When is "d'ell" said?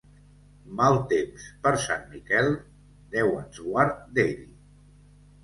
4.19-4.35